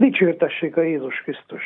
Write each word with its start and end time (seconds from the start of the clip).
Dicsértessék 0.00 0.76
a 0.76 0.80
Jézus 0.80 1.22
Krisztus! 1.22 1.62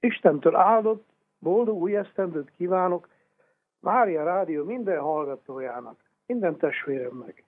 Istentől 0.00 0.56
áldott, 0.56 1.08
boldog 1.38 1.80
új 1.80 1.96
esztendőt 1.96 2.50
kívánok 2.56 3.08
Mária 3.80 4.24
Rádió 4.24 4.64
minden 4.64 5.00
hallgatójának, 5.00 6.00
minden 6.26 6.56
testvéremnek. 6.56 7.44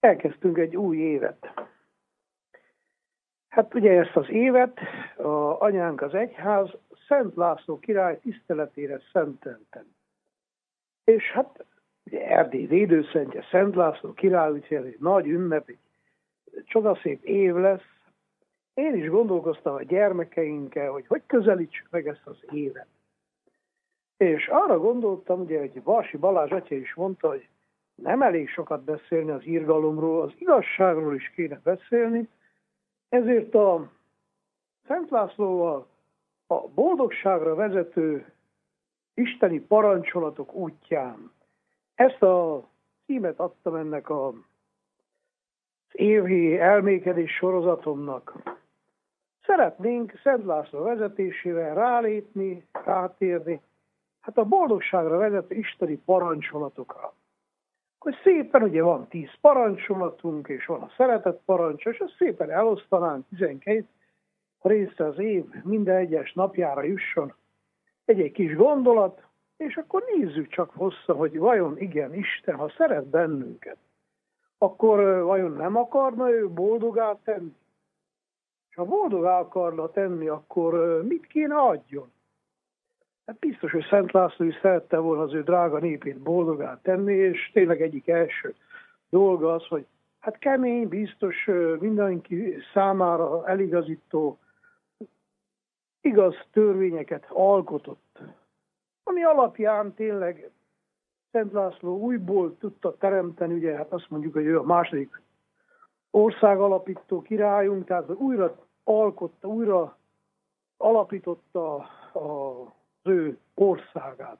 Elkezdtünk 0.00 0.58
egy 0.58 0.76
új 0.76 0.96
évet. 0.96 1.68
Hát 3.48 3.74
ugye 3.74 3.98
ezt 3.98 4.16
az 4.16 4.28
évet 4.28 4.78
a 5.16 5.60
anyánk 5.60 6.02
az 6.02 6.14
egyház 6.14 6.70
Szent 7.08 7.34
László 7.34 7.78
király 7.78 8.18
tiszteletére 8.18 9.00
szentelten. 9.12 9.94
És 11.04 11.30
hát 11.30 11.64
ugye 12.04 12.26
Erdély 12.26 12.66
védőszentje 12.66 13.42
Szent 13.50 13.74
László 13.74 14.12
király, 14.12 14.50
úgyhogy 14.50 14.86
egy 14.86 15.00
nagy 15.00 15.26
ünnep, 15.26 15.68
egy 15.68 15.78
csodaszép 16.64 17.24
év 17.24 17.54
lesz, 17.54 17.94
én 18.76 18.94
is 18.94 19.08
gondolkoztam 19.08 19.74
a 19.74 19.82
gyermekeinkkel, 19.82 20.90
hogy 20.90 21.06
hogy 21.06 21.22
közelítsük 21.26 21.86
meg 21.90 22.08
ezt 22.08 22.26
az 22.26 22.36
évet. 22.50 22.86
És 24.16 24.48
arra 24.48 24.78
gondoltam, 24.78 25.40
ugye, 25.40 25.58
hogy 25.58 25.82
Varsi 25.82 26.16
Balázs 26.16 26.50
atya 26.50 26.74
is 26.74 26.94
mondta, 26.94 27.28
hogy 27.28 27.48
nem 27.94 28.22
elég 28.22 28.48
sokat 28.48 28.82
beszélni 28.82 29.30
az 29.30 29.46
írgalomról, 29.46 30.22
az 30.22 30.32
igazságról 30.38 31.14
is 31.14 31.30
kéne 31.30 31.60
beszélni, 31.62 32.28
ezért 33.08 33.54
a 33.54 33.90
Szent 34.86 35.10
Lászlóval 35.10 35.86
a 36.46 36.68
boldogságra 36.68 37.54
vezető 37.54 38.32
isteni 39.14 39.60
parancsolatok 39.60 40.54
útján. 40.54 41.32
Ezt 41.94 42.22
a 42.22 42.68
címet 43.06 43.40
adtam 43.40 43.74
ennek 43.74 44.08
a 44.10 44.32
évi 45.92 46.58
elmékedés 46.58 47.32
sorozatomnak. 47.32 48.55
Szeretnénk 49.46 50.20
Szent 50.22 50.44
László 50.44 50.82
vezetésével 50.82 51.74
rálépni, 51.74 52.66
rátérni, 52.84 53.60
hát 54.20 54.38
a 54.38 54.44
boldogságra 54.44 55.16
vezető 55.16 55.54
isteni 55.54 55.96
parancsolatokra. 56.04 57.12
Hogy 57.98 58.14
szépen 58.22 58.62
ugye 58.62 58.82
van 58.82 59.08
tíz 59.08 59.30
parancsolatunk, 59.40 60.48
és 60.48 60.66
van 60.66 60.82
a 60.82 60.90
szeretet 60.96 61.40
parancsa, 61.44 61.90
és 61.90 61.98
azt 61.98 62.16
szépen 62.18 62.50
elosztanánk 62.50 63.28
12 63.28 63.86
részre 64.62 65.04
az 65.04 65.18
év 65.18 65.44
minden 65.62 65.96
egyes 65.96 66.32
napjára 66.32 66.82
jusson 66.82 67.34
egy-egy 68.04 68.32
kis 68.32 68.54
gondolat, 68.54 69.22
és 69.56 69.76
akkor 69.76 70.04
nézzük 70.14 70.48
csak 70.48 70.70
hossza, 70.70 71.14
hogy 71.14 71.38
vajon 71.38 71.78
igen, 71.78 72.14
Isten, 72.14 72.54
ha 72.54 72.72
szeret 72.76 73.06
bennünket, 73.06 73.76
akkor 74.58 75.22
vajon 75.22 75.52
nem 75.52 75.76
akarna 75.76 76.30
ő 76.30 76.48
boldogát 76.48 77.18
tenni? 77.24 77.54
Ha 78.76 78.84
boldogá 78.84 79.38
akarna 79.38 79.90
tenni, 79.90 80.28
akkor 80.28 81.02
mit 81.02 81.26
kéne 81.26 81.54
adjon? 81.54 82.12
Hát 83.26 83.38
biztos, 83.38 83.72
hogy 83.72 83.86
Szent 83.90 84.12
László 84.12 84.46
is 84.46 84.58
szerette 84.62 84.98
volna 84.98 85.22
az 85.22 85.34
ő 85.34 85.42
drága 85.42 85.78
népét 85.78 86.18
boldogá 86.18 86.80
tenni, 86.82 87.14
és 87.14 87.50
tényleg 87.52 87.82
egyik 87.82 88.08
első 88.08 88.54
dolga 89.08 89.54
az, 89.54 89.66
hogy 89.66 89.86
hát 90.18 90.38
kemény, 90.38 90.88
biztos 90.88 91.48
mindenki 91.78 92.54
számára 92.72 93.46
eligazító, 93.46 94.38
igaz 96.00 96.34
törvényeket 96.52 97.26
alkotott, 97.28 98.18
ami 99.02 99.22
alapján 99.22 99.94
tényleg 99.94 100.50
Szent 101.30 101.52
László 101.52 101.98
újból 101.98 102.56
tudta 102.58 102.96
teremteni, 102.96 103.54
ugye 103.54 103.76
hát 103.76 103.92
azt 103.92 104.10
mondjuk, 104.10 104.32
hogy 104.32 104.44
ő 104.44 104.58
a 104.58 104.62
második 104.62 105.20
ország 106.16 106.58
alapító 106.58 107.22
királyunk, 107.22 107.86
tehát 107.86 108.10
újra 108.10 108.56
alkotta, 108.84 109.48
újra 109.48 109.96
alapította 110.76 111.74
az 112.12 113.10
ő 113.10 113.38
országát. 113.54 114.38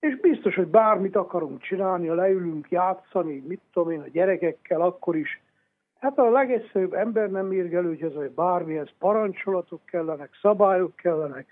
És 0.00 0.20
biztos, 0.20 0.54
hogy 0.54 0.66
bármit 0.66 1.16
akarunk 1.16 1.60
csinálni, 1.60 2.06
ha 2.06 2.14
leülünk 2.14 2.70
játszani, 2.70 3.42
mit 3.46 3.60
tudom 3.72 3.90
én, 3.90 4.00
a 4.00 4.08
gyerekekkel, 4.08 4.80
akkor 4.80 5.16
is. 5.16 5.42
Hát 5.98 6.18
a 6.18 6.30
legegyszerűbb 6.30 6.92
ember 6.92 7.30
nem 7.30 7.46
mérgelő, 7.46 7.88
hogy 7.88 8.02
az, 8.02 8.14
hogy 8.14 8.30
bármihez 8.30 8.90
parancsolatok 8.98 9.84
kellenek, 9.84 10.38
szabályok 10.40 10.96
kellenek, 10.96 11.46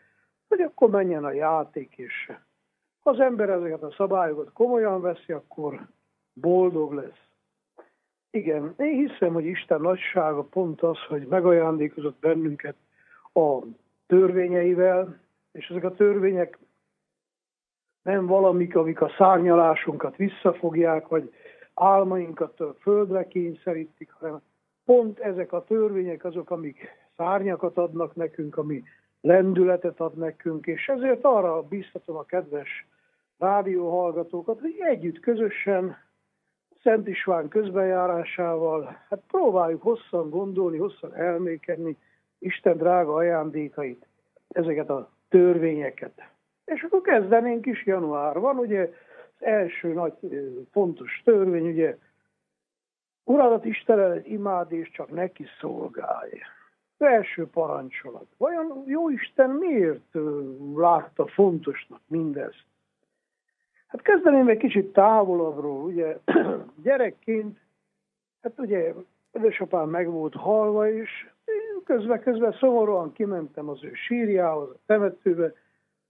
hogy 0.48 0.60
akkor 0.60 0.90
menjen 0.90 1.24
a 1.24 1.32
játék, 1.32 1.96
és 1.96 2.32
ha 3.00 3.10
az 3.10 3.20
ember 3.20 3.48
ezeket 3.48 3.82
a 3.82 3.94
szabályokat 3.96 4.52
komolyan 4.52 5.00
veszi, 5.00 5.32
akkor 5.32 5.86
boldog 6.32 6.92
lesz. 6.92 7.33
Igen, 8.34 8.74
én 8.78 9.06
hiszem, 9.06 9.32
hogy 9.32 9.44
Isten 9.44 9.80
nagysága 9.80 10.42
pont 10.42 10.82
az, 10.82 10.98
hogy 11.08 11.26
megajándékozott 11.26 12.18
bennünket 12.20 12.74
a 13.32 13.58
törvényeivel, 14.06 15.20
és 15.52 15.68
ezek 15.68 15.84
a 15.84 15.94
törvények 15.94 16.58
nem 18.02 18.26
valamik, 18.26 18.76
amik 18.76 19.00
a 19.00 19.12
szárnyalásunkat 19.18 20.16
visszafogják, 20.16 21.08
vagy 21.08 21.32
álmainkat 21.74 22.62
földre 22.80 23.26
kényszerítik, 23.26 24.10
hanem 24.10 24.40
pont 24.84 25.18
ezek 25.18 25.52
a 25.52 25.64
törvények 25.64 26.24
azok, 26.24 26.50
amik 26.50 26.88
szárnyakat 27.16 27.76
adnak 27.76 28.14
nekünk, 28.14 28.56
ami 28.56 28.82
lendületet 29.20 30.00
ad 30.00 30.16
nekünk, 30.16 30.66
és 30.66 30.88
ezért 30.88 31.24
arra 31.24 31.62
biztatom 31.62 32.16
a 32.16 32.24
kedves 32.24 32.86
rádióhallgatókat, 33.38 34.60
hogy 34.60 34.76
együtt, 34.78 35.20
közösen 35.20 35.96
Szent 36.84 37.08
István 37.08 37.48
közbenjárásával, 37.48 38.98
hát 39.08 39.22
próbáljuk 39.28 39.82
hosszan 39.82 40.30
gondolni, 40.30 40.78
hosszan 40.78 41.14
elmékedni 41.14 41.96
Isten 42.38 42.76
drága 42.76 43.14
ajándékait, 43.14 44.06
ezeket 44.48 44.90
a 44.90 45.10
törvényeket. 45.28 46.28
És 46.64 46.82
akkor 46.82 47.00
kezdenénk 47.00 47.66
is 47.66 47.86
januárban, 47.86 48.58
ugye 48.58 48.80
az 49.38 49.46
első 49.46 49.92
nagy 49.92 50.12
fontos 50.72 51.22
törvény, 51.24 51.68
ugye 51.68 51.96
Uradat 53.24 53.64
Istenet 53.64 54.26
imád 54.26 54.72
és 54.72 54.90
csak 54.90 55.10
neki 55.10 55.44
szolgálj. 55.60 56.40
Az 56.98 57.06
első 57.06 57.46
parancsolat. 57.46 58.26
Vajon 58.36 58.84
jó 58.86 59.10
Isten 59.10 59.50
miért 59.50 60.14
látta 60.74 61.26
fontosnak 61.26 62.00
mindezt? 62.06 62.64
Hát 63.94 64.02
kezdeném 64.02 64.48
egy 64.48 64.58
kicsit 64.58 64.92
távolabbról, 64.92 65.82
ugye 65.82 66.18
gyerekként, 66.82 67.58
hát 68.42 68.52
ugye 68.58 68.94
édesapám 69.32 69.88
meg 69.88 70.10
volt 70.10 70.34
halva, 70.34 70.90
és 70.90 71.30
közben-közben 71.84 72.52
szomorúan 72.52 73.12
kimentem 73.12 73.68
az 73.68 73.84
ő 73.84 73.92
sírjához, 73.94 74.68
a 74.70 74.78
temetőbe, 74.86 75.52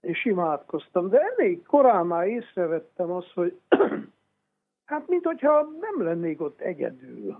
és 0.01 0.25
imádkoztam. 0.25 1.09
De 1.09 1.19
elég 1.19 1.65
korán 1.65 2.05
már 2.05 2.27
észrevettem 2.27 3.11
azt, 3.11 3.31
hogy 3.33 3.59
hát 4.91 5.07
mint 5.07 5.25
hogyha 5.25 5.69
nem 5.79 6.05
lennék 6.05 6.41
ott 6.41 6.59
egyedül. 6.59 7.37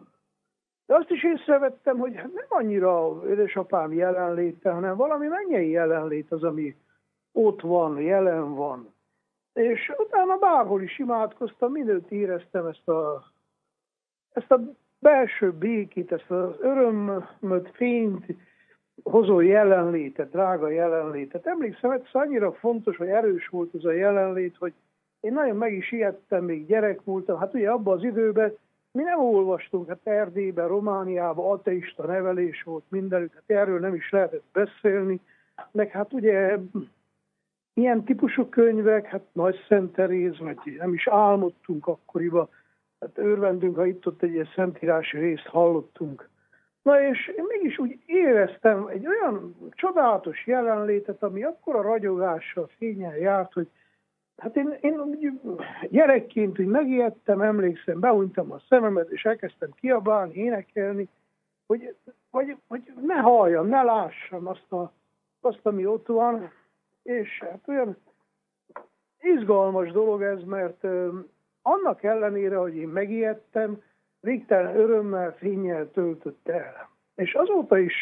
De 0.85 0.95
azt 0.95 1.09
is 1.09 1.23
észrevettem, 1.23 1.97
hogy 1.97 2.15
hát 2.15 2.33
nem 2.33 2.47
annyira 2.49 3.21
édesapám 3.29 3.93
jelenléte, 3.93 4.71
hanem 4.71 4.95
valami 4.95 5.27
mennyei 5.27 5.69
jelenlét 5.69 6.31
az, 6.31 6.43
ami 6.43 6.75
ott 7.31 7.61
van, 7.61 8.01
jelen 8.01 8.55
van. 8.55 8.94
És 9.55 9.91
utána 9.97 10.37
bárhol 10.37 10.81
is 10.81 10.99
imádkoztam, 10.99 11.71
mindent 11.71 12.11
éreztem 12.11 12.65
ezt 12.65 12.87
a, 12.87 13.31
ezt 14.33 14.51
a 14.51 14.59
belső 14.99 15.51
békét, 15.51 16.11
ezt 16.11 16.31
az 16.31 16.55
örömöt, 16.59 17.69
fényt 17.73 18.25
hozó 19.03 19.39
jelenlétet, 19.39 20.31
drága 20.31 20.69
jelenlétet. 20.69 21.47
Emlékszem, 21.47 21.91
ez 21.91 22.01
annyira 22.11 22.51
fontos, 22.51 22.97
hogy 22.97 23.07
erős 23.07 23.47
volt 23.47 23.75
ez 23.75 23.83
a 23.83 23.91
jelenlét, 23.91 24.55
hogy 24.57 24.73
én 25.19 25.33
nagyon 25.33 25.55
meg 25.55 25.73
is 25.73 25.91
ijedtem, 25.91 26.43
még 26.43 26.65
gyerek 26.65 27.03
voltam. 27.03 27.39
Hát 27.39 27.53
ugye 27.53 27.69
abban 27.69 27.97
az 27.97 28.03
időben 28.03 28.57
mi 28.91 29.03
nem 29.03 29.19
olvastunk, 29.19 29.87
hát 29.87 29.99
Erdélyben, 30.03 30.67
Romániában 30.67 31.51
ateista 31.51 32.05
nevelés 32.05 32.63
volt 32.63 32.83
mindenütt, 32.87 33.33
hát 33.33 33.43
erről 33.45 33.79
nem 33.79 33.95
is 33.95 34.09
lehetett 34.09 34.43
beszélni, 34.53 35.19
meg 35.71 35.89
hát 35.89 36.13
ugye 36.13 36.57
ilyen 37.75 38.03
típusú 38.03 38.49
könyvek, 38.49 39.05
hát 39.05 39.23
Nagy 39.31 39.55
Szent 39.67 39.93
Teréz, 39.93 40.39
vagy 40.39 40.57
nem 40.77 40.93
is 40.93 41.07
álmodtunk 41.07 41.87
akkoriban, 41.87 42.49
hát 42.99 43.17
örvendünk, 43.17 43.75
ha 43.75 43.85
itt-ott 43.85 44.21
egy 44.21 44.33
ilyen 44.33 44.49
szentírási 44.55 45.17
részt 45.17 45.47
hallottunk. 45.47 46.29
Na 46.81 47.01
és 47.01 47.27
én 47.27 47.43
mégis 47.47 47.77
úgy 47.77 47.99
éreztem 48.05 48.87
egy 48.87 49.07
olyan 49.07 49.55
csodálatos 49.71 50.47
jelenlétet, 50.47 51.23
ami 51.23 51.43
akkora 51.43 51.81
ragyogással, 51.81 52.69
fényel 52.77 53.17
járt, 53.17 53.53
hogy 53.53 53.69
hát 54.37 54.55
én, 54.55 54.77
én 54.81 55.19
gyerekként 55.89 56.59
úgy 56.59 56.65
megijedtem, 56.65 57.41
emlékszem, 57.41 57.99
beuntam 57.99 58.51
a 58.51 58.61
szememet, 58.69 59.09
és 59.09 59.25
elkezdtem 59.25 59.69
kiabálni, 59.71 60.33
énekelni, 60.33 61.07
hogy, 61.65 61.95
hogy, 62.31 62.57
hogy 62.67 62.93
ne 63.05 63.15
halljam, 63.15 63.67
ne 63.67 63.81
lássam 63.83 64.47
azt, 64.47 64.71
a, 64.71 64.91
azt 65.41 65.65
ami 65.65 65.85
ott 65.85 66.07
van, 66.07 66.51
és 67.05 67.39
hát 67.39 67.67
olyan 67.67 67.97
izgalmas 69.19 69.91
dolog 69.91 70.21
ez, 70.21 70.43
mert 70.43 70.83
annak 71.61 72.03
ellenére, 72.03 72.57
hogy 72.57 72.75
én 72.75 72.87
megijedtem, 72.87 73.81
végtelen 74.19 74.75
örömmel, 74.75 75.33
fényel 75.33 75.91
töltött 75.91 76.47
el. 76.47 76.89
És 77.15 77.33
azóta 77.33 77.77
is 77.77 77.93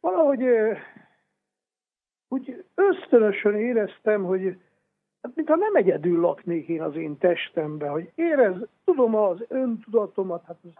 valahogy 0.00 0.44
úgy 2.28 2.64
ösztönösen 2.74 3.56
éreztem, 3.56 4.24
hogy 4.24 4.60
hát 5.22 5.34
mintha 5.34 5.56
nem 5.56 5.74
egyedül 5.74 6.20
laknék 6.20 6.68
én 6.68 6.82
az 6.82 6.96
én 6.96 7.18
testembe, 7.18 7.88
hogy 7.88 8.12
érez, 8.14 8.56
tudom 8.84 9.14
az 9.14 9.44
öntudatomat, 9.48 10.44
hát 10.44 10.58
ez 10.64 10.70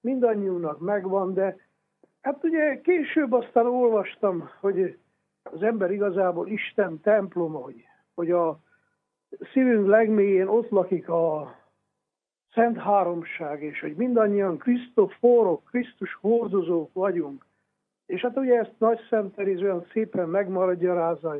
mindannyiunknak 0.00 0.80
megvan, 0.80 1.34
de 1.34 1.56
hát 2.20 2.44
ugye 2.44 2.80
később 2.80 3.32
aztán 3.32 3.66
olvastam, 3.66 4.50
hogy 4.60 4.98
az 5.52 5.62
ember 5.62 5.90
igazából 5.90 6.48
Isten 6.48 7.00
temploma, 7.00 7.58
hogy, 7.58 7.84
hogy 8.14 8.30
a 8.30 8.58
szívünk 9.52 9.86
legmélyén 9.86 10.48
ott 10.48 10.68
lakik 10.68 11.08
a 11.08 11.54
Szent 12.54 12.76
Háromság, 12.76 13.62
és 13.62 13.80
hogy 13.80 13.94
mindannyian 13.94 14.58
Krisztoforok, 14.58 15.64
Krisztus 15.64 16.14
hordozók 16.14 16.92
vagyunk. 16.92 17.46
És 18.06 18.20
hát 18.20 18.36
ugye 18.36 18.58
ezt 18.58 18.74
Nagy 18.78 19.00
Szent 19.10 19.34
Teréz 19.34 19.62
olyan 19.62 19.86
szépen 19.92 20.28
megmaradjarázza, 20.28 21.36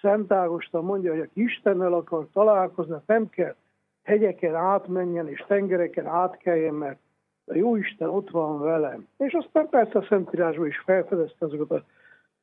Szent 0.00 0.32
Ágoston 0.32 0.84
mondja, 0.84 1.10
hogy 1.10 1.20
aki 1.20 1.42
Istennel 1.42 1.92
akar 1.92 2.26
találkozni, 2.32 2.94
nem 3.06 3.28
kell 3.28 3.54
hegyeken 4.02 4.54
átmenjen 4.54 5.28
és 5.28 5.44
tengereken 5.46 6.06
átkeljen, 6.06 6.74
mert 6.74 6.98
a 7.44 7.54
jó 7.54 7.76
Isten 7.76 8.08
ott 8.08 8.30
van 8.30 8.60
velem. 8.60 9.08
És 9.16 9.32
aztán 9.32 9.68
persze 9.68 9.98
a 9.98 10.06
Szentírásban 10.08 10.66
is 10.66 10.78
felfedezte 10.78 11.44
azokat 11.44 11.70
a 11.70 11.84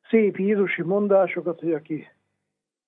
szép 0.10 0.38
Jézusi 0.38 0.82
mondásokat, 0.82 1.60
hogy 1.60 1.74
aki, 1.74 2.08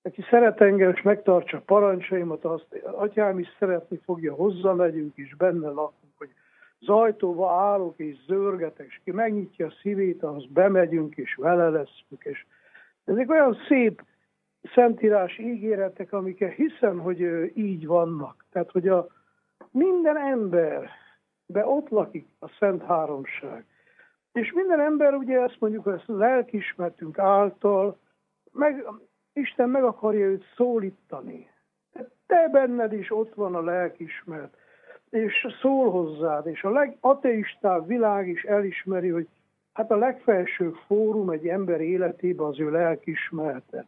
aki 0.02 0.22
szeret 0.30 0.62
engem 0.62 0.92
és 0.92 1.02
megtartsa 1.02 1.62
parancsaimat, 1.66 2.46
azt 2.46 2.76
atyám 2.84 3.40
is 3.40 3.48
szeretni 3.60 4.00
fogja, 4.06 4.34
hozzá 4.34 4.72
megyünk 4.72 5.18
és 5.18 5.36
benne 5.36 5.68
lakunk, 5.68 6.14
hogy 6.18 6.30
az 6.80 6.90
ajtóba 6.90 7.52
állok 7.52 7.94
és 7.98 8.16
zörgetek, 8.26 8.86
és 8.88 9.00
ki 9.04 9.12
megnyitja 9.12 9.66
a 9.66 9.74
szívét, 9.82 10.24
ahhoz 10.24 10.46
bemegyünk 10.48 11.18
és 11.18 11.36
vele 11.36 11.70
leszünk. 11.70 12.24
És 12.24 12.46
ezek 13.06 13.30
olyan 13.30 13.58
szép 13.68 14.04
szentírás 14.74 15.38
ígéretek, 15.38 16.14
amiket 16.14 16.54
hiszem, 16.54 17.00
hogy 17.00 17.52
így 17.54 17.86
vannak. 17.86 18.46
Tehát, 18.52 18.72
hogy 18.72 18.88
a 18.88 19.08
minden 19.72 20.18
ember 20.18 20.90
be 21.46 21.66
ott 21.66 21.90
lakik 21.90 22.28
a 22.40 22.48
Szent 22.60 22.84
Háromság. 22.84 23.66
És 24.36 24.52
minden 24.54 24.80
ember 24.80 25.14
ugye 25.14 25.40
ezt 25.40 25.60
mondjuk, 25.60 25.88
ezt 25.88 26.08
lelkismertünk 26.08 27.20
által, 27.20 27.98
meg, 28.52 28.86
Isten 29.34 29.70
meg 29.70 29.84
akarja 29.84 30.26
őt 30.26 30.46
szólítani. 30.56 31.50
Te 32.26 32.50
benned 32.52 32.94
is 32.94 33.12
ott 33.12 33.34
van 33.34 33.56
a 33.56 33.62
lelkismert, 33.62 34.58
és 35.10 35.48
szól 35.62 35.92
hozzád, 35.92 36.48
és 36.48 36.64
a 36.64 36.70
legateistább 36.70 37.88
világ 37.88 38.28
is 38.28 38.44
elismeri, 38.44 39.10
hogy 39.10 39.28
hát 39.74 39.92
a 39.92 39.98
legfelsőbb 39.98 40.76
fórum 40.88 41.30
egy 41.30 41.48
ember 41.48 41.82
életében 41.82 42.46
az 42.46 42.60
ő 42.60 42.72
lelkismerete. 42.72 43.88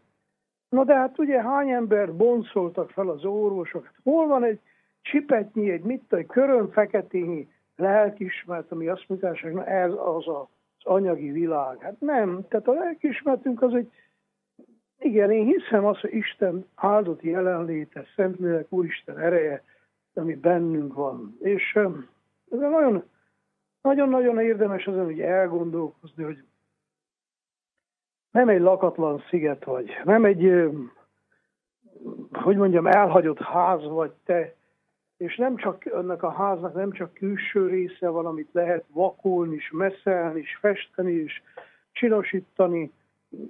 Na 0.69 0.83
de 0.83 0.95
hát 0.95 1.19
ugye 1.19 1.41
hány 1.41 1.69
ember 1.69 2.15
boncoltak 2.15 2.89
fel 2.89 3.09
az 3.09 3.25
orvosok? 3.25 3.85
Hát 3.85 3.99
hol 4.03 4.27
van 4.27 4.44
egy 4.44 4.59
csipetnyi, 5.01 5.69
egy 5.69 5.83
mit 5.83 6.13
egy 6.13 6.25
körön 6.25 6.71
feketényi 6.71 7.47
lelkismert, 7.77 8.71
ami 8.71 8.88
azt 8.88 9.06
mondja, 9.07 9.38
hogy 9.41 9.57
ez 9.65 9.91
az 9.91 10.27
a, 10.27 10.41
az 10.77 10.85
anyagi 10.85 11.31
világ. 11.31 11.81
Hát 11.81 12.00
nem, 12.00 12.45
tehát 12.47 12.68
a 12.68 12.74
lelkismertünk 12.74 13.62
az 13.62 13.74
egy, 13.74 13.91
igen, 15.00 15.31
én 15.31 15.45
hiszem 15.45 15.85
azt, 15.85 16.00
hogy 16.00 16.13
Isten 16.13 16.65
áldott 16.75 17.21
jelenléte, 17.21 18.06
Szentlélek 18.15 18.65
Úristen 18.69 19.19
ereje, 19.19 19.63
ami 20.13 20.35
bennünk 20.35 20.94
van. 20.94 21.38
És 21.39 21.75
ez 22.51 22.59
nagyon, 22.59 23.03
nagyon-nagyon 23.81 24.39
érdemes 24.39 24.88
azon, 24.88 25.06
hogy 25.06 25.21
elgondolkozni, 25.21 26.23
hogy 26.23 26.44
nem 28.31 28.50
egy 28.50 28.62
lakatlan 28.62 29.23
sziget 29.30 29.63
vagy, 29.63 29.89
nem 30.03 30.25
egy, 30.25 30.69
hogy 32.31 32.57
mondjam, 32.57 32.88
elhagyott 32.88 33.39
ház 33.39 33.88
vagy 33.88 34.12
te, 34.25 34.56
és 35.17 35.35
nem 35.35 35.55
csak 35.55 35.85
ennek 35.85 36.23
a 36.23 36.31
háznak 36.31 36.73
nem 36.73 36.91
csak 36.91 37.13
külső 37.13 37.67
része 37.67 38.07
van, 38.09 38.25
amit 38.25 38.49
lehet 38.51 38.85
vakulni, 38.93 39.55
és 39.55 39.71
messzelni, 39.71 40.39
és 40.39 40.57
festeni, 40.59 41.11
és 41.11 41.41
csinosítani, 41.91 42.91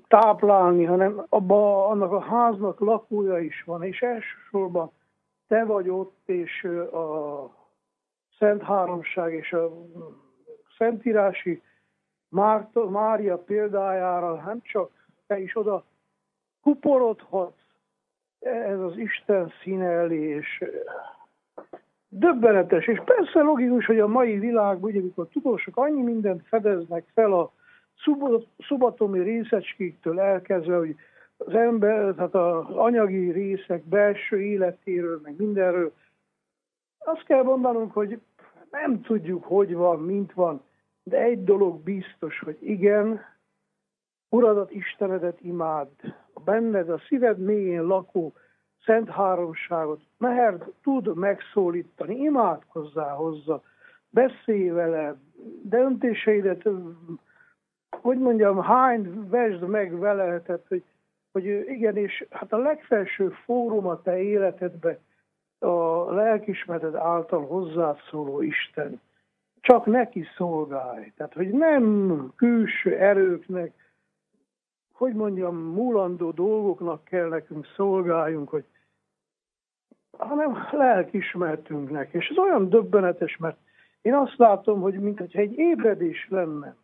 táplálni, 0.07 0.83
hanem 0.83 1.25
abban 1.29 1.89
annak 1.91 2.11
a 2.11 2.19
háznak 2.19 2.79
lakója 2.79 3.39
is 3.39 3.63
van, 3.63 3.83
és 3.83 4.01
elsősorban 4.01 4.91
te 5.47 5.65
vagy 5.65 5.89
ott, 5.89 6.21
és 6.25 6.63
a 6.93 7.49
Szent 8.37 8.63
Háromság 8.63 9.33
és 9.33 9.53
a 9.53 9.71
Szentírási 10.77 11.61
Mária 12.89 13.37
példájára 13.37 14.35
nem 14.45 14.61
csak 14.61 14.91
te 15.27 15.39
is 15.39 15.55
oda 15.55 15.83
kuporodhatsz 16.61 17.65
ez 18.39 18.79
az 18.79 18.97
Isten 18.97 19.51
színe 19.61 19.85
elé, 19.85 20.21
és 20.21 20.63
döbbenetes, 22.31 22.87
és 22.87 23.01
persze 23.05 23.41
logikus, 23.41 23.85
hogy 23.85 23.99
a 23.99 24.07
mai 24.07 24.39
világban, 24.39 24.89
ugye, 24.89 24.99
amikor 24.99 25.27
tudósok 25.27 25.77
annyi 25.77 26.01
mindent 26.01 26.47
fedeznek 26.47 27.05
fel 27.13 27.33
a 27.33 27.51
szubatomi 28.57 29.19
részecskéktől 29.19 30.19
elkezdve, 30.19 30.77
hogy 30.77 30.95
az 31.37 31.53
ember, 31.53 32.13
tehát 32.13 32.35
az 32.35 32.75
anyagi 32.75 33.31
részek 33.31 33.83
belső 33.83 34.41
életéről, 34.41 35.19
meg 35.23 35.35
mindenről, 35.37 35.93
azt 36.97 37.23
kell 37.23 37.43
mondanunk, 37.43 37.93
hogy 37.93 38.19
nem 38.71 39.01
tudjuk, 39.01 39.43
hogy 39.43 39.73
van, 39.73 39.99
mint 39.99 40.33
van, 40.33 40.61
de 41.03 41.17
egy 41.17 41.43
dolog 41.43 41.83
biztos, 41.83 42.39
hogy 42.39 42.57
igen, 42.59 43.21
Uradat, 44.29 44.71
Istenedet 44.71 45.41
imád, 45.41 45.87
a 46.33 46.39
benned, 46.39 46.89
a 46.89 47.01
szíved 47.07 47.39
mélyén 47.39 47.83
lakó 47.83 48.33
Szent 48.87 49.09
Háromságot, 49.09 50.01
mert 50.17 50.63
tud 50.83 51.15
megszólítani, 51.15 52.15
imádkozzál 52.15 53.15
hozzá, 53.15 53.59
beszélj 54.09 54.69
vele, 54.69 55.15
döntéseidet, 55.61 56.69
hogy 57.89 58.17
mondjam, 58.17 58.61
hány 58.61 59.29
vesd 59.29 59.67
meg 59.67 59.99
vele, 59.99 60.41
tehát, 60.41 60.65
hogy, 60.67 60.83
hogy 61.31 61.45
igen, 61.45 61.97
és 61.97 62.25
hát 62.29 62.53
a 62.53 62.57
legfelső 62.57 63.29
fórum 63.29 63.87
a 63.87 64.01
te 64.01 64.21
életedbe 64.21 64.99
a 65.59 66.11
lelkismereted 66.11 66.95
által 66.95 67.45
hozzászóló 67.45 68.41
Isten. 68.41 69.01
Csak 69.61 69.85
neki 69.85 70.25
szolgálj. 70.35 71.11
Tehát, 71.17 71.33
hogy 71.33 71.49
nem 71.49 72.33
külső 72.35 72.97
erőknek, 72.97 73.73
hogy 74.93 75.13
mondjam, 75.13 75.55
múlandó 75.55 76.31
dolgoknak 76.31 77.03
kell 77.03 77.27
nekünk 77.27 77.65
szolgáljunk, 77.75 78.49
hogy 78.49 78.65
hanem 80.17 80.67
lelkismertünknek. 80.71 82.13
És 82.13 82.27
ez 82.27 82.37
olyan 82.37 82.69
döbbenetes, 82.69 83.37
mert 83.37 83.57
én 84.01 84.13
azt 84.13 84.37
látom, 84.37 84.81
hogy 84.81 84.93
mint 84.93 85.19
egy 85.19 85.57
ébredés 85.57 86.27
lenne. 86.29 86.75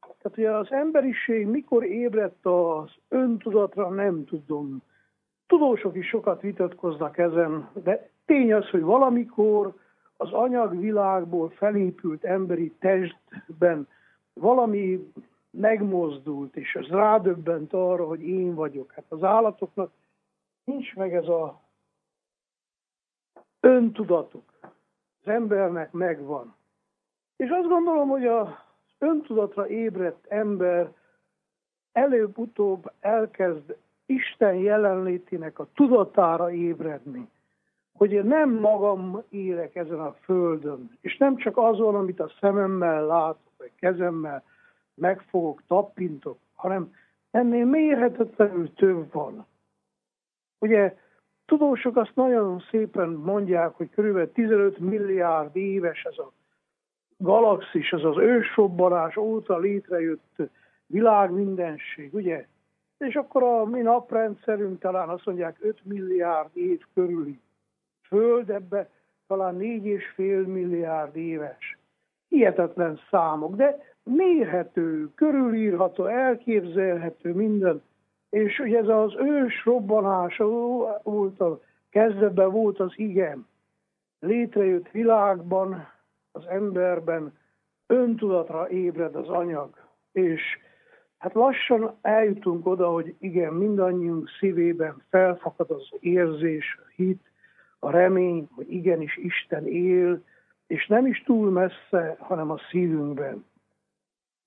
Tehát, 0.00 0.34
hogy 0.34 0.44
az 0.44 0.72
emberiség 0.72 1.46
mikor 1.46 1.84
ébredt 1.84 2.46
az 2.46 2.90
öntudatra, 3.08 3.88
nem 3.88 4.24
tudom. 4.24 4.82
Tudósok 5.46 5.96
is 5.96 6.08
sokat 6.08 6.40
vitatkoznak 6.40 7.18
ezen, 7.18 7.68
de 7.82 8.08
tény 8.26 8.52
az, 8.52 8.68
hogy 8.68 8.82
valamikor 8.82 9.74
az 10.16 10.32
anyagvilágból 10.32 11.50
felépült 11.50 12.24
emberi 12.24 12.72
testben 12.78 13.88
valami 14.32 15.12
megmozdult, 15.50 16.56
és 16.56 16.74
az 16.74 16.86
rádöbbent 16.86 17.72
arra, 17.72 18.06
hogy 18.06 18.22
én 18.22 18.54
vagyok. 18.54 18.92
Hát 18.92 19.04
az 19.08 19.22
állatoknak 19.22 19.90
nincs 20.64 20.94
meg 20.94 21.14
ez 21.14 21.28
a 21.28 21.60
öntudatuk. 23.60 24.52
Az 25.22 25.28
embernek 25.32 25.92
megvan. 25.92 26.54
És 27.36 27.50
azt 27.50 27.68
gondolom, 27.68 28.08
hogy 28.08 28.26
az 28.26 28.48
öntudatra 28.98 29.68
ébredt 29.68 30.26
ember 30.26 30.92
előbb-utóbb 31.92 32.92
elkezd 33.00 33.76
Isten 34.06 34.54
jelenlétének 34.54 35.58
a 35.58 35.68
tudatára 35.74 36.50
ébredni. 36.52 37.28
Hogy 37.92 38.12
én 38.12 38.24
nem 38.24 38.50
magam 38.50 39.22
élek 39.28 39.76
ezen 39.76 40.00
a 40.00 40.12
földön, 40.12 40.98
és 41.00 41.16
nem 41.16 41.36
csak 41.36 41.56
azon, 41.56 41.94
amit 41.94 42.20
a 42.20 42.32
szememmel 42.40 43.06
látok, 43.06 43.52
vagy 43.56 43.72
kezemmel 43.76 44.42
megfogok, 44.94 45.62
tappintok, 45.66 46.38
hanem 46.54 46.94
ennél 47.30 47.64
mérhetetlenül 47.64 48.74
több 48.74 49.12
van. 49.12 49.46
Ugye 50.58 50.96
Tudósok 51.50 51.96
azt 51.96 52.14
nagyon 52.14 52.62
szépen 52.70 53.08
mondják, 53.08 53.74
hogy 53.74 53.88
kb. 53.90 54.32
15 54.32 54.78
milliárd 54.78 55.56
éves 55.56 56.04
ez 56.04 56.18
a 56.18 56.32
galaxis, 57.16 57.90
ez 57.92 58.04
az 58.04 58.16
ősrobbanás 58.16 59.16
óta 59.16 59.58
létrejött 59.58 60.36
világ 60.86 61.30
mindenség, 61.30 62.14
ugye? 62.14 62.46
És 62.98 63.14
akkor 63.14 63.42
a 63.42 63.64
mi 63.64 63.80
naprendszerünk 63.80 64.80
talán 64.80 65.08
azt 65.08 65.26
mondják 65.26 65.56
5 65.60 65.84
milliárd 65.84 66.50
év 66.52 66.80
körüli. 66.94 67.40
Föld 68.08 68.50
ebbe 68.50 68.90
talán 69.26 69.56
4,5 69.58 70.46
milliárd 70.46 71.16
éves. 71.16 71.78
Hihetetlen 72.28 73.00
számok, 73.10 73.54
de 73.54 73.94
mérhető, 74.02 75.14
körülírható, 75.14 76.04
elképzelhető 76.04 77.34
minden. 77.34 77.82
És 78.30 78.58
ugye 78.58 78.78
ez 78.78 78.88
az 78.88 79.14
ős 79.16 79.64
robbanása 79.64 80.46
volt, 81.02 81.40
a 81.40 81.60
kezdetben 81.90 82.50
volt 82.50 82.80
az 82.80 82.92
igen. 82.96 83.46
Létrejött 84.20 84.90
világban, 84.90 85.88
az 86.32 86.46
emberben 86.46 87.38
öntudatra 87.86 88.68
ébred 88.68 89.14
az 89.14 89.28
anyag. 89.28 89.70
És 90.12 90.42
hát 91.18 91.34
lassan 91.34 91.98
eljutunk 92.02 92.66
oda, 92.66 92.88
hogy 92.88 93.14
igen, 93.18 93.52
mindannyiunk 93.52 94.28
szívében 94.38 95.02
felfakad 95.08 95.70
az 95.70 95.88
érzés, 96.00 96.78
a 96.84 96.88
hit, 96.96 97.30
a 97.78 97.90
remény, 97.90 98.48
hogy 98.54 98.72
igenis 98.72 99.16
Isten 99.16 99.66
él, 99.66 100.22
és 100.66 100.86
nem 100.86 101.06
is 101.06 101.22
túl 101.22 101.50
messze, 101.50 102.16
hanem 102.18 102.50
a 102.50 102.58
szívünkben. 102.70 103.44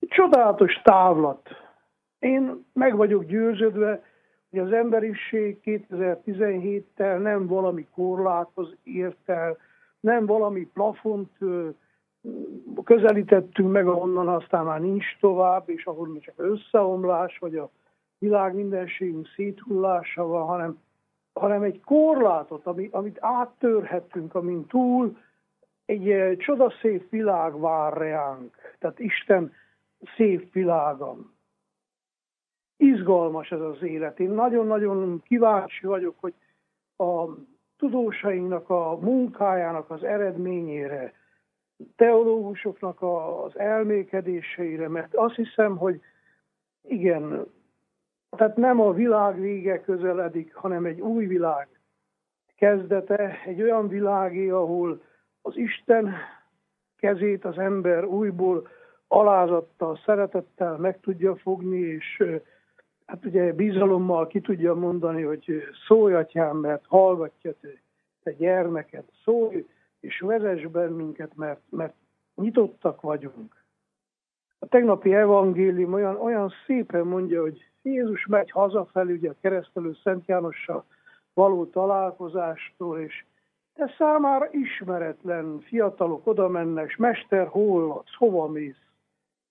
Csodálatos 0.08 0.80
távlat. 0.82 1.63
Én 2.24 2.64
meg 2.72 2.96
vagyok 2.96 3.24
győződve, 3.24 4.02
hogy 4.50 4.58
az 4.58 4.72
emberiség 4.72 5.60
2017-tel 5.64 7.22
nem 7.22 7.46
valami 7.46 7.86
korláthoz 7.94 8.76
ért 8.82 9.28
el, 9.28 9.56
nem 10.00 10.26
valami 10.26 10.66
plafont 10.66 11.30
közelítettünk 12.84 13.72
meg, 13.72 13.86
ahonnan 13.86 14.28
aztán 14.28 14.64
már 14.64 14.80
nincs 14.80 15.04
tovább, 15.20 15.68
és 15.68 15.84
ahol 15.84 16.18
csak 16.18 16.34
összeomlás, 16.36 17.38
vagy 17.38 17.56
a 17.56 17.70
világ 18.18 18.54
mindenségünk 18.54 19.28
széthullása 19.36 20.26
van, 20.26 20.46
hanem, 20.46 20.78
hanem 21.32 21.62
egy 21.62 21.80
korlátot, 21.80 22.66
ami, 22.66 22.88
amit 22.92 23.18
áttörhetünk, 23.20 24.34
amin 24.34 24.66
túl 24.66 25.16
egy 25.84 26.36
csodaszép 26.38 27.10
világ 27.10 27.60
vár 27.60 27.92
reánk. 27.92 28.54
Tehát 28.78 28.98
Isten 28.98 29.52
szép 30.16 30.52
világam. 30.52 31.33
Izgalmas 32.76 33.50
ez 33.50 33.60
az 33.60 33.82
élet. 33.82 34.20
Én 34.20 34.30
nagyon-nagyon 34.30 35.22
kíváncsi 35.22 35.86
vagyok, 35.86 36.14
hogy 36.20 36.34
a 36.96 37.24
tudósainknak 37.76 38.70
a 38.70 38.98
munkájának 39.00 39.90
az 39.90 40.02
eredményére, 40.02 41.12
teológusoknak 41.96 43.02
az 43.02 43.58
elmékedéseire, 43.58 44.88
mert 44.88 45.14
azt 45.14 45.34
hiszem, 45.34 45.76
hogy 45.76 46.00
igen, 46.82 47.46
tehát 48.36 48.56
nem 48.56 48.80
a 48.80 48.92
világ 48.92 49.40
vége 49.40 49.80
közeledik, 49.80 50.54
hanem 50.54 50.84
egy 50.84 51.00
új 51.00 51.26
világ 51.26 51.68
kezdete, 52.56 53.40
egy 53.44 53.62
olyan 53.62 53.88
világé, 53.88 54.48
ahol 54.48 55.02
az 55.42 55.56
Isten 55.56 56.14
kezét 56.96 57.44
az 57.44 57.58
ember 57.58 58.04
újból 58.04 58.68
alázattal, 59.08 60.00
szeretettel 60.04 60.76
meg 60.76 61.00
tudja 61.00 61.36
fogni, 61.36 61.78
és 61.78 62.24
hát 63.06 63.24
ugye 63.24 63.52
bizalommal 63.52 64.26
ki 64.26 64.40
tudja 64.40 64.74
mondani, 64.74 65.22
hogy 65.22 65.62
szólj 65.86 66.14
atyám, 66.14 66.56
mert 66.56 66.84
hallgatja 66.86 67.52
te, 67.60 67.68
te 68.22 68.32
gyermeket, 68.32 69.12
szólj, 69.24 69.66
és 70.00 70.20
vezess 70.20 70.66
be 70.66 70.88
minket, 70.88 71.36
mert, 71.36 71.60
mert 71.68 71.94
nyitottak 72.34 73.00
vagyunk. 73.00 73.62
A 74.58 74.66
tegnapi 74.66 75.14
evangélium 75.14 75.92
olyan, 75.92 76.16
olyan 76.16 76.52
szépen 76.66 77.06
mondja, 77.06 77.40
hogy 77.40 77.70
Jézus 77.82 78.26
megy 78.26 78.50
hazafelé, 78.50 79.12
ugye 79.12 79.30
a 79.30 79.36
keresztelő 79.40 79.94
Szent 80.02 80.26
Jánossal 80.26 80.84
való 81.34 81.66
találkozástól, 81.66 83.00
és 83.00 83.24
te 83.74 83.94
számára 83.98 84.48
ismeretlen 84.50 85.60
fiatalok 85.60 86.26
oda 86.26 86.48
mennek, 86.48 86.88
és 86.88 86.96
mester, 86.96 87.46
hol 87.46 88.04
hova 88.16 88.48
mész? 88.48 88.82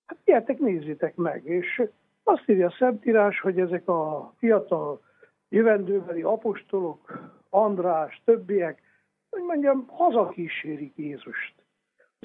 Hát 0.06 0.18
gyertek, 0.26 0.60
nézzétek 0.60 1.16
meg. 1.16 1.46
És 1.46 1.84
azt 2.24 2.50
írja 2.50 2.68
a 2.68 2.76
Szentírás, 2.78 3.40
hogy 3.40 3.60
ezek 3.60 3.88
a 3.88 4.34
fiatal 4.38 5.02
jövendőbeli 5.50 6.22
apostolok, 6.22 7.32
András, 7.50 8.22
többiek, 8.26 8.82
hogy 9.30 9.42
mondjam, 9.42 9.88
hazakísérik 9.88 10.94
Jézust. 10.96 11.54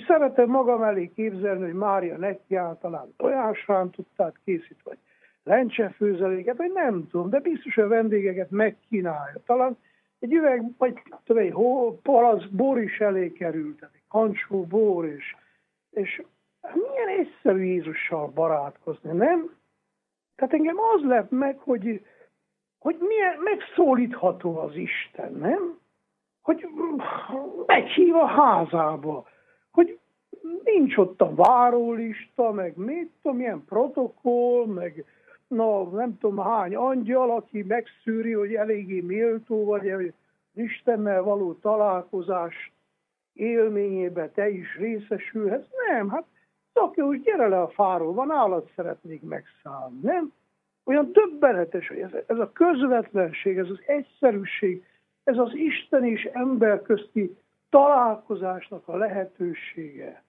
Szeretem 0.07 0.49
magam 0.49 0.83
elé 0.83 1.11
képzelni, 1.14 1.64
hogy 1.64 1.75
Mária 1.75 2.17
neki 2.17 2.59
talán 2.81 3.14
tojásrántottát 3.17 4.35
készít, 4.45 4.83
vagy 4.83 4.99
lencsefőzeléket, 5.43 6.57
vagy 6.57 6.73
nem 6.73 7.09
tudom, 7.09 7.31
de 7.31 7.40
biztos 7.40 7.76
a 7.76 7.88
vendégeket 7.88 8.50
megkínálja. 8.50 9.40
Talán 9.47 9.76
egy 10.19 10.33
üveg, 10.33 10.62
vagy 10.78 11.02
tudom, 11.25 11.43
egy 11.43 11.55
palac 12.02 12.47
bor 12.47 12.81
is 12.81 13.00
elé 13.00 13.33
került, 13.33 13.83
egy 13.83 14.02
kancsó 14.09 14.64
bor, 14.64 15.05
és, 15.05 15.37
és 15.90 16.23
milyen 16.61 17.09
egyszerű 17.19 17.62
Jézussal 17.62 18.26
barátkozni, 18.26 19.12
nem? 19.12 19.57
Tehát 20.38 20.54
engem 20.54 20.76
az 20.95 21.02
lep 21.02 21.30
meg, 21.30 21.59
hogy, 21.59 22.04
hogy 22.78 22.97
milyen 22.99 23.38
megszólítható 23.38 24.59
az 24.59 24.75
Isten, 24.76 25.33
nem? 25.33 25.78
Hogy 26.42 26.68
meghív 27.66 28.14
a 28.14 28.26
házába, 28.26 29.26
hogy 29.71 29.99
nincs 30.64 30.97
ott 30.97 31.21
a 31.21 31.35
várólista, 31.35 32.52
meg 32.52 32.76
mit 32.76 33.11
tudom, 33.23 33.37
milyen 33.37 33.64
protokoll, 33.64 34.66
meg 34.66 35.04
na, 35.49 35.83
nem 35.83 36.18
tudom 36.18 36.38
hány 36.38 36.75
angyal, 36.75 37.30
aki 37.30 37.62
megszűri, 37.62 38.33
hogy 38.33 38.54
eléggé 38.54 39.00
méltó 39.00 39.64
vagy, 39.64 39.90
hogy 39.90 40.12
Istennel 40.54 41.23
való 41.23 41.52
találkozás 41.52 42.73
élményébe 43.33 44.28
te 44.28 44.49
is 44.49 44.76
részesülhetsz. 44.76 45.68
Nem, 45.88 46.11
hát 46.11 46.25
Zakkeus, 46.78 47.20
gyere 47.20 47.49
le 47.49 47.61
a 47.61 47.68
fáról, 47.68 48.12
van 48.12 48.30
állat 48.30 48.70
szeretnék 48.76 49.23
megszállni, 49.23 50.00
nem? 50.02 50.32
Olyan 50.85 51.12
többenetes, 51.12 51.88
hogy 51.88 51.99
ez, 51.99 52.11
ez 52.26 52.38
a 52.38 52.52
közvetlenség, 52.52 53.58
ez 53.58 53.70
az 53.70 53.80
egyszerűség, 53.87 54.85
ez 55.25 55.38
az 55.38 55.54
Isten 55.54 56.04
és 56.04 56.25
ember 56.25 56.82
közti 56.82 57.37
találkozásnak 57.68 58.88
a 58.88 58.97
lehetősége. 58.97 60.23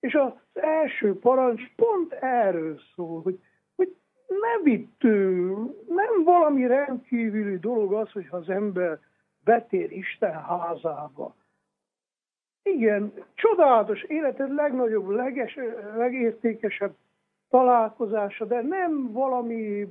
És 0.00 0.14
az 0.14 0.32
első 0.52 1.18
parancs 1.18 1.62
pont 1.76 2.12
erről 2.12 2.78
szól, 2.94 3.22
hogy, 3.22 3.40
hogy 3.76 3.96
ne 4.28 4.62
vittő, 4.62 5.48
nem 5.88 6.24
valami 6.24 6.66
rendkívüli 6.66 7.58
dolog 7.58 7.92
az, 7.92 8.10
hogyha 8.10 8.36
az 8.36 8.48
ember 8.48 8.98
betér 9.44 9.92
Isten 9.92 10.32
házába, 10.32 11.34
igen, 12.62 13.12
csodálatos 13.34 14.02
életed 14.02 14.54
legnagyobb, 14.54 15.08
leges, 15.08 15.58
legértékesebb 15.96 16.94
találkozása, 17.50 18.44
de 18.44 18.60
nem 18.62 19.12
valami, 19.12 19.88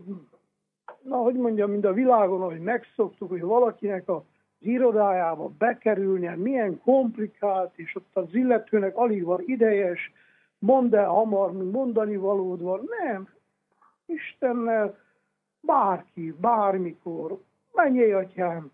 na 1.01 1.15
hogy 1.15 1.35
mondjam, 1.35 1.71
mint 1.71 1.85
a 1.85 1.93
világon, 1.93 2.41
ahogy 2.41 2.59
megszoktuk, 2.61 3.29
hogy 3.29 3.41
valakinek 3.41 4.09
a 4.09 4.23
az 4.61 4.67
irodájába 4.67 5.51
bekerülnie, 5.57 6.35
milyen 6.35 6.81
komplikált, 6.81 7.71
és 7.75 7.95
ott 7.95 8.09
az 8.13 8.33
illetőnek 8.35 8.95
alig 8.95 9.23
van 9.23 9.41
idejes, 9.45 10.11
mondd 10.59 10.95
el 10.95 11.07
hamar, 11.07 11.51
mint 11.51 11.71
mondani 11.71 12.17
valód 12.17 12.61
van. 12.61 12.89
Nem. 12.99 13.27
Istennel 14.05 14.97
bárki, 15.61 16.35
bármikor, 16.39 17.41
menjél 17.73 18.17
atyám, 18.17 18.71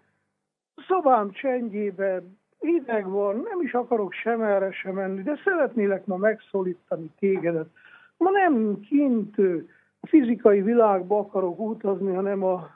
szobám 0.88 1.32
csendjében, 1.32 2.37
hideg 2.60 3.10
van, 3.10 3.36
nem 3.36 3.62
is 3.62 3.74
akarok 3.74 4.14
sem 4.14 4.42
erre 4.42 4.72
sem 4.72 4.94
menni, 4.94 5.22
de 5.22 5.40
szeretnélek 5.44 6.06
ma 6.06 6.18
megszólítani 6.18 7.12
tégedet. 7.20 7.70
Ma 8.18 8.30
nem 8.30 8.80
kint 8.80 9.36
fizikai 10.02 10.62
világba 10.62 11.20
akarok 11.20 11.60
utazni, 11.60 12.14
hanem 12.14 12.44
a 12.44 12.70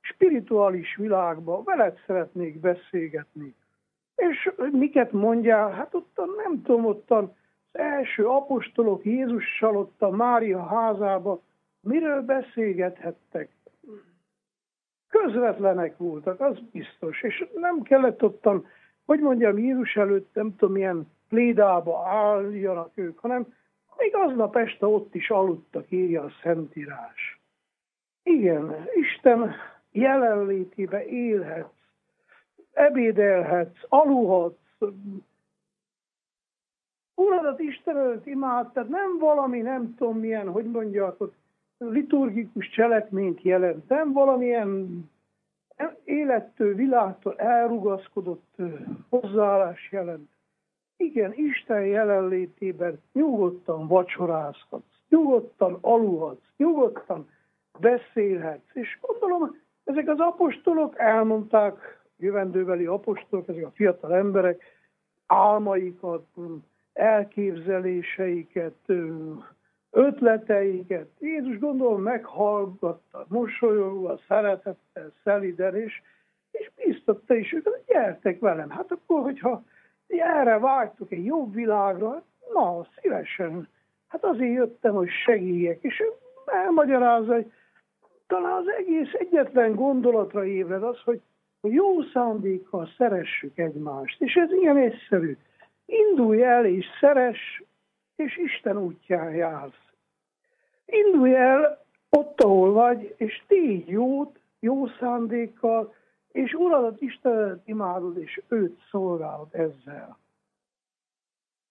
spirituális 0.00 0.96
világba, 0.96 1.62
veled 1.62 1.98
szeretnék 2.06 2.60
beszélgetni. 2.60 3.54
És 4.16 4.50
miket 4.72 5.12
mondjál? 5.12 5.70
Hát 5.70 5.94
ottan, 5.94 6.28
nem 6.44 6.62
tudom, 6.62 6.84
ottan 6.84 7.34
az 7.72 7.80
első 7.80 8.26
apostolok 8.26 9.04
Jézussal 9.04 9.76
ott 9.76 10.02
a 10.02 10.10
Mária 10.10 10.66
házába, 10.66 11.40
miről 11.80 12.22
beszélgethettek? 12.22 13.48
Közvetlenek 15.08 15.96
voltak, 15.96 16.40
az 16.40 16.58
biztos, 16.72 17.22
és 17.22 17.46
nem 17.54 17.82
kellett 17.82 18.22
ottan 18.22 18.66
hogy 19.04 19.20
mondjam, 19.20 19.58
Jézus 19.58 19.96
előtt 19.96 20.34
nem 20.34 20.56
tudom, 20.56 20.74
milyen 20.74 21.10
plédába 21.28 22.06
álljanak 22.06 22.90
ők, 22.94 23.18
hanem 23.18 23.54
még 23.96 24.14
aznap 24.14 24.56
este 24.56 24.86
ott 24.86 25.14
is 25.14 25.30
aludtak, 25.30 25.90
írja 25.90 26.22
a 26.22 26.32
Szentírás. 26.42 27.40
Igen, 28.22 28.86
Isten 28.94 29.54
jelenlétébe 29.90 31.04
élhetsz, 31.04 31.72
ebédelhetsz, 32.72 33.78
aludhatsz, 33.88 34.62
Uradat 37.14 37.60
Isten 37.60 37.96
előtt 37.96 38.26
imád, 38.26 38.72
tehát 38.72 38.88
nem 38.88 39.18
valami, 39.18 39.60
nem 39.60 39.94
tudom 39.94 40.18
milyen, 40.18 40.48
hogy 40.48 40.64
mondják, 40.64 41.20
ott 41.20 41.34
liturgikus 41.78 42.68
cselekményt 42.68 43.42
jelent, 43.42 43.88
nem 43.88 44.12
valamilyen 44.12 45.04
élettől, 46.04 46.74
világtól 46.74 47.36
elrugaszkodott 47.36 48.56
hozzáállás 49.08 49.88
jelent, 49.92 50.28
igen, 50.96 51.32
Isten 51.34 51.86
jelenlétében 51.86 53.02
nyugodtan 53.12 53.86
vacsorázhatsz, 53.86 54.94
nyugodtan 55.08 55.78
aludhatsz, 55.80 56.44
nyugodtan 56.56 57.28
beszélhetsz. 57.80 58.74
És 58.74 58.98
gondolom, 59.00 59.56
ezek 59.84 60.08
az 60.08 60.18
apostolok 60.18 60.98
elmondták, 60.98 62.02
jövendőbeli 62.16 62.86
apostolok, 62.86 63.48
ezek 63.48 63.64
a 63.64 63.72
fiatal 63.74 64.14
emberek, 64.14 64.62
álmaikat, 65.26 66.26
elképzeléseiket, 66.92 68.74
ötleteiket. 69.94 71.08
Jézus 71.18 71.58
gondolom 71.58 72.02
meghallgatta, 72.02 73.26
mosolyogva, 73.28 74.20
szeretettel, 74.28 75.12
szeliden, 75.24 75.76
és, 75.76 76.02
és 76.50 76.70
biztatta 76.84 77.34
is 77.34 77.52
őket, 77.52 77.72
hogy 77.72 77.84
gyertek 77.86 78.40
velem. 78.40 78.70
Hát 78.70 78.92
akkor, 78.92 79.22
hogyha 79.22 79.62
erre 80.06 80.58
vágytok 80.58 81.12
egy 81.12 81.24
jobb 81.24 81.54
világra, 81.54 82.22
na, 82.52 82.86
szívesen. 83.00 83.68
Hát 84.08 84.24
azért 84.24 84.54
jöttem, 84.54 84.94
hogy 84.94 85.08
segíjek, 85.24 85.82
és 85.82 86.02
elmagyarázza, 86.46 87.34
hogy 87.34 87.52
talán 88.26 88.52
az 88.52 88.68
egész 88.78 89.12
egyetlen 89.12 89.74
gondolatra 89.74 90.44
ébred 90.44 90.82
az, 90.82 91.00
hogy 91.04 91.20
a 91.60 91.68
jó 91.68 92.02
szándékkal 92.02 92.88
szeressük 92.96 93.58
egymást. 93.58 94.20
És 94.22 94.34
ez 94.34 94.50
ilyen 94.50 94.76
egyszerű. 94.76 95.36
Indulj 95.86 96.42
el 96.42 96.66
és 96.66 96.86
szeres, 97.00 97.62
és 98.16 98.36
Isten 98.36 98.76
útján 98.76 99.34
jársz. 99.34 99.83
Indulj 100.86 101.34
el 101.34 101.84
ott, 102.08 102.40
ahol 102.40 102.72
vagy, 102.72 103.14
és 103.16 103.44
tégy 103.46 103.88
jót, 103.88 104.38
jó 104.60 104.86
szándékkal, 104.86 105.94
és 106.32 106.52
Uradat 106.52 107.00
Istenet 107.00 107.60
imádod, 107.64 108.18
és 108.18 108.42
őt 108.48 108.80
szolgálod 108.90 109.48
ezzel. 109.50 110.18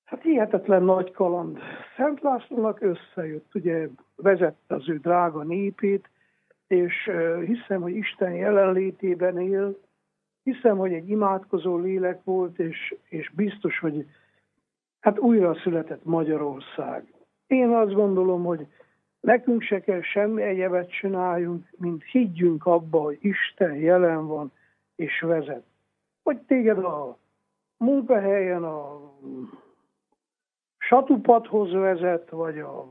Hát 0.03 0.21
hihetetlen 0.21 0.83
nagy 0.83 1.11
kaland. 1.11 1.59
Szent 1.95 2.21
Lászlónak 2.21 2.81
összejött, 2.81 3.55
ugye 3.55 3.87
vezette 4.15 4.75
az 4.75 4.89
ő 4.89 4.97
drága 4.97 5.43
népét, 5.43 6.09
és 6.67 7.09
hiszem, 7.45 7.81
hogy 7.81 7.95
Isten 7.95 8.33
jelenlétében 8.33 9.39
él, 9.39 9.77
hiszem, 10.43 10.77
hogy 10.77 10.93
egy 10.93 11.09
imádkozó 11.09 11.77
lélek 11.77 12.23
volt, 12.23 12.59
és, 12.59 12.95
és 13.09 13.31
biztos, 13.35 13.79
hogy 13.79 14.07
hát 14.99 15.19
újra 15.19 15.55
született 15.55 16.05
Magyarország. 16.05 17.13
Én 17.47 17.69
azt 17.69 17.93
gondolom, 17.93 18.43
hogy 18.43 18.67
nekünk 19.23 19.61
se 19.61 19.79
kell 19.79 20.01
semmi 20.01 20.41
egyebet 20.41 20.91
csináljunk, 20.91 21.67
mint 21.77 22.03
higgyünk 22.03 22.65
abba, 22.65 23.01
hogy 23.01 23.17
Isten 23.21 23.75
jelen 23.75 24.27
van 24.27 24.51
és 24.95 25.19
vezet. 25.19 25.63
Hogy 26.23 26.37
téged 26.37 26.77
a 26.77 27.17
munkahelyen 27.77 28.63
a 28.63 29.11
satupadhoz 30.77 31.71
vezet, 31.71 32.29
vagy 32.29 32.59
a 32.59 32.87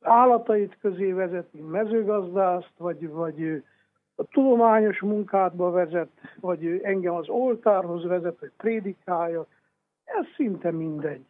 állatait 0.00 0.78
közé 0.80 1.12
vezet, 1.12 1.52
mint 1.52 1.70
mezőgazdászt, 1.70 2.74
vagy, 2.76 3.08
vagy 3.08 3.64
a 4.14 4.24
tudományos 4.24 5.00
munkádba 5.00 5.70
vezet, 5.70 6.10
vagy 6.40 6.80
engem 6.82 7.14
az 7.14 7.28
oltárhoz 7.28 8.04
vezet, 8.04 8.38
hogy 8.38 8.52
prédikálja, 8.56 9.46
ez 10.04 10.26
szinte 10.36 10.70
mindegy. 10.70 11.24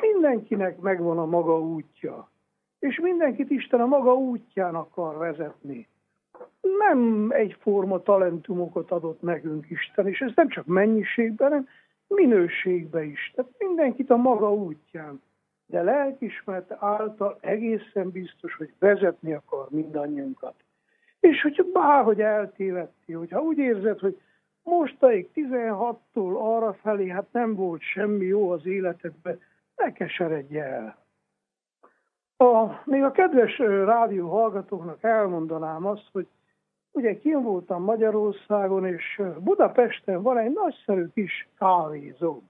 Mindenkinek 0.00 0.78
megvan 0.80 1.18
a 1.18 1.26
maga 1.26 1.60
útja, 1.60 2.30
és 2.82 3.00
mindenkit 3.00 3.50
Isten 3.50 3.80
a 3.80 3.86
maga 3.86 4.14
útján 4.14 4.74
akar 4.74 5.16
vezetni. 5.16 5.88
Nem 6.78 7.30
egyforma 7.30 8.02
talentumokat 8.02 8.90
adott 8.90 9.22
nekünk 9.22 9.70
Isten, 9.70 10.08
és 10.08 10.20
ez 10.20 10.32
nem 10.34 10.48
csak 10.48 10.66
mennyiségben, 10.66 11.48
hanem 11.48 11.68
minőségben 12.06 13.04
is. 13.04 13.32
Tehát 13.34 13.50
mindenkit 13.58 14.10
a 14.10 14.16
maga 14.16 14.54
útján. 14.54 15.22
De 15.66 15.82
lelkismert 15.82 16.72
által 16.78 17.38
egészen 17.40 18.10
biztos, 18.10 18.54
hogy 18.54 18.72
vezetni 18.78 19.32
akar 19.32 19.66
mindannyiunkat. 19.70 20.54
És 21.20 21.42
hogyha 21.42 21.64
bárhogy 21.72 22.20
eltévedti, 22.20 23.12
hogyha 23.12 23.42
úgy 23.42 23.58
érzed, 23.58 23.98
hogy 23.98 24.20
mostaig 24.62 25.28
16-tól 25.34 26.38
arra 26.38 26.72
felé, 26.72 27.08
hát 27.08 27.26
nem 27.32 27.54
volt 27.54 27.82
semmi 27.82 28.24
jó 28.24 28.50
az 28.50 28.66
életedben, 28.66 29.40
ne 29.76 29.92
keseredj 29.92 30.58
el. 30.58 31.01
A, 32.42 32.82
még 32.84 33.02
a 33.02 33.10
kedves 33.10 33.58
rádió 33.58 34.28
hallgatóknak 34.28 35.02
elmondanám 35.02 35.86
azt, 35.86 36.08
hogy 36.12 36.26
ugye 36.90 37.18
kim 37.18 37.42
voltam 37.42 37.82
Magyarországon, 37.82 38.86
és 38.86 39.22
Budapesten 39.38 40.22
van 40.22 40.38
egy 40.38 40.52
nagyszerű 40.52 41.06
kis 41.14 41.48
kávézó. 41.58 42.42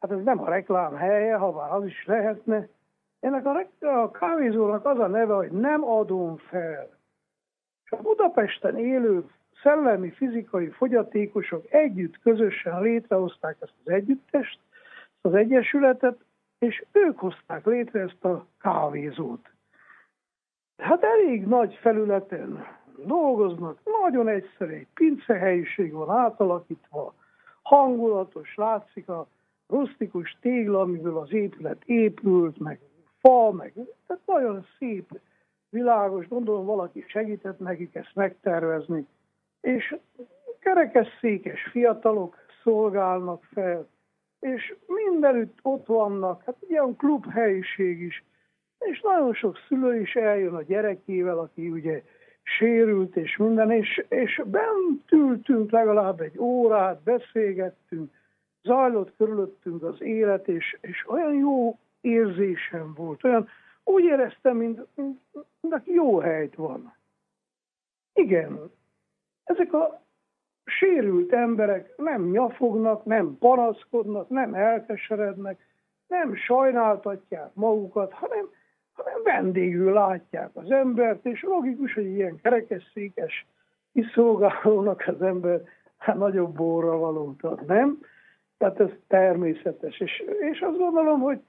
Hát 0.00 0.10
ez 0.10 0.22
nem 0.22 0.40
a 0.40 0.48
reklám 0.48 0.94
helye, 0.94 1.36
ha 1.36 1.52
már 1.52 1.72
az 1.72 1.84
is 1.84 2.04
lehetne. 2.06 2.68
Ennek 3.20 3.46
a, 3.46 3.66
a 3.86 4.10
kávézónak 4.10 4.86
az 4.86 4.98
a 4.98 5.06
neve, 5.06 5.34
hogy 5.34 5.50
nem 5.50 5.84
adom 5.84 6.36
fel. 6.36 6.88
És 7.84 7.90
a 7.90 8.02
Budapesten 8.02 8.78
élő 8.78 9.24
szellemi, 9.62 10.10
fizikai 10.10 10.68
fogyatékosok 10.68 11.72
együtt, 11.72 12.18
közösen 12.18 12.82
létrehozták 12.82 13.56
ezt 13.60 13.74
az 13.84 13.92
együttest, 13.92 14.58
az 15.20 15.34
egyesületet, 15.34 16.16
és 16.60 16.84
ők 16.92 17.18
hozták 17.18 17.66
létre 17.66 18.00
ezt 18.00 18.24
a 18.24 18.46
kávézót. 18.60 19.50
Hát 20.76 21.02
elég 21.02 21.46
nagy 21.46 21.74
felületen 21.74 22.66
dolgoznak, 22.96 23.78
nagyon 24.02 24.28
egyszerű, 24.28 24.72
egy 24.72 24.86
pincehelyiség 24.94 25.92
van 25.92 26.10
átalakítva, 26.10 27.14
hangulatos, 27.62 28.54
látszik 28.54 29.08
a 29.08 29.26
rustikus 29.66 30.36
tégla, 30.40 30.80
amiből 30.80 31.18
az 31.18 31.32
épület 31.32 31.82
épült, 31.84 32.58
meg 32.58 32.80
fa, 33.20 33.52
meg 33.52 33.72
tehát 34.06 34.22
nagyon 34.26 34.66
szép, 34.78 35.20
világos, 35.68 36.28
gondolom 36.28 36.64
valaki 36.64 37.04
segített 37.08 37.58
nekik 37.58 37.94
ezt 37.94 38.14
megtervezni, 38.14 39.06
és 39.60 39.96
kerekesszékes 40.58 41.62
fiatalok 41.70 42.36
szolgálnak 42.62 43.44
fel, 43.52 43.88
és 44.40 44.74
mindenütt 44.86 45.58
ott 45.62 45.86
vannak, 45.86 46.42
hát 46.44 46.56
ilyen 46.68 46.96
klubhelyiség 46.96 48.00
is, 48.00 48.24
és 48.78 49.00
nagyon 49.00 49.34
sok 49.34 49.56
szülő 49.68 50.00
is 50.00 50.14
eljön 50.14 50.54
a 50.54 50.62
gyerekével, 50.62 51.38
aki 51.38 51.68
ugye 51.68 52.02
sérült 52.42 53.16
és 53.16 53.36
minden, 53.36 53.70
és, 53.70 54.04
és 54.08 54.42
bent 54.46 55.12
ültünk 55.12 55.70
legalább 55.70 56.20
egy 56.20 56.38
órát, 56.38 57.02
beszélgettünk, 57.02 58.12
zajlott 58.62 59.16
körülöttünk 59.16 59.82
az 59.82 60.00
élet, 60.00 60.48
és, 60.48 60.78
és 60.80 61.08
olyan 61.08 61.34
jó 61.34 61.78
érzésem 62.00 62.92
volt, 62.94 63.24
olyan 63.24 63.48
úgy 63.84 64.04
éreztem, 64.04 64.56
mint, 64.56 64.86
mint, 64.94 65.20
mint 65.60 65.74
aki 65.74 65.92
jó 65.92 66.18
helyt 66.18 66.54
van. 66.54 66.94
Igen, 68.12 68.70
ezek 69.44 69.72
a 69.72 70.02
sérült 70.70 71.32
emberek 71.32 71.94
nem 71.96 72.30
nyafognak, 72.30 73.04
nem 73.04 73.36
panaszkodnak, 73.38 74.28
nem 74.28 74.54
elkeserednek, 74.54 75.66
nem 76.08 76.34
sajnáltatják 76.34 77.54
magukat, 77.54 78.12
hanem, 78.12 78.48
hanem 78.92 79.22
vendégül 79.24 79.92
látják 79.92 80.50
az 80.54 80.70
embert, 80.70 81.26
és 81.26 81.42
logikus, 81.42 81.94
hogy 81.94 82.06
ilyen 82.06 82.40
kerekesszékes 82.42 83.46
kiszolgálónak 83.92 85.04
az 85.06 85.22
ember 85.22 85.60
hát 85.96 86.16
nagyobb 86.16 86.54
borra 86.54 86.96
valót 86.96 87.42
ad, 87.42 87.66
nem? 87.66 87.98
Tehát 88.58 88.80
ez 88.80 88.90
természetes, 89.08 90.00
és, 90.00 90.24
és 90.52 90.60
azt 90.60 90.78
gondolom, 90.78 91.20
hogy 91.20 91.40